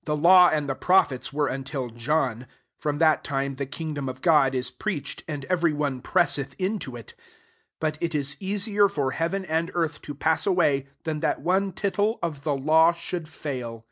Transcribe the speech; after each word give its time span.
16 0.00 0.04
"The 0.06 0.20
law 0.20 0.48
and 0.48 0.68
the 0.68 0.74
pro 0.74 1.02
phets 1.04 1.32
were 1.32 1.46
until 1.46 1.88
John: 1.90 2.48
from 2.80 2.98
that 2.98 3.22
time 3.22 3.54
the 3.54 3.64
kingdom 3.64 4.08
of 4.08 4.20
God 4.20 4.56
is 4.56 4.72
preached, 4.72 5.22
and 5.28 5.44
every 5.44 5.72
one 5.72 6.00
presseth 6.02 6.56
into 6.58 6.96
it. 6.96 7.10
17 7.14 7.24
But 7.78 7.96
it 8.02 8.12
is 8.12 8.36
easier 8.40 8.88
for 8.88 9.12
heaven 9.12 9.44
and 9.44 9.70
earth 9.76 10.02
t^ 10.02 10.18
pass 10.18 10.48
away, 10.48 10.88
than 11.04 11.20
that 11.20 11.42
one 11.42 11.70
tittle 11.70 12.18
of 12.24 12.42
the 12.42 12.56
law 12.56 12.92
should 12.92 13.28
fail. 13.28 13.86